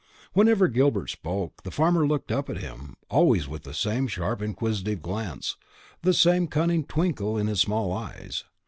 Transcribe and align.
Whenever 0.33 0.67
Gilbert 0.67 1.09
spoke, 1.11 1.61
the 1.61 1.69
farmer 1.69 2.07
looked 2.07 2.31
up 2.31 2.49
at 2.49 2.57
him, 2.57 2.95
always 3.07 3.47
with 3.47 3.61
the 3.61 3.71
same 3.75 4.07
sharp 4.07 4.41
inquisitive 4.41 5.03
glance, 5.03 5.57
the 6.01 6.11
same 6.11 6.47
cunning 6.47 6.83
twinkle 6.83 7.37
in 7.37 7.45
his 7.45 7.61
small 7.61 7.93
eyes. 7.93 8.43